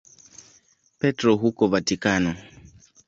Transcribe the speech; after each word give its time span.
Petro 0.99 1.35
huko 1.37 1.67
Vatikano. 1.69 2.35